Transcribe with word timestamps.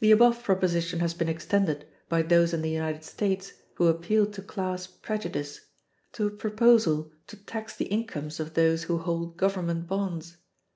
The 0.00 0.10
above 0.10 0.42
proposition 0.42 0.98
has 0.98 1.14
been 1.14 1.28
extended, 1.28 1.86
by 2.08 2.22
those 2.22 2.52
in 2.52 2.62
the 2.62 2.68
United 2.68 3.04
States 3.04 3.52
who 3.76 3.86
appeal 3.86 4.26
to 4.32 4.42
class 4.42 4.88
prejudice, 4.88 5.60
to 6.14 6.26
a 6.26 6.30
proposal 6.32 7.12
to 7.28 7.36
tax 7.36 7.76
the 7.76 7.84
incomes 7.84 8.40
of 8.40 8.54
those 8.54 8.82
who 8.90 8.98
hold 8.98 9.36
government 9.36 9.86
bonds. 9.86 10.38